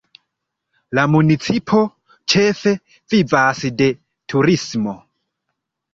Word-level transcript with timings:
La 0.99 1.01
municipo 1.15 1.83
ĉefe 2.33 2.73
vivas 3.15 3.61
de 3.83 3.91
turismo. 4.35 5.01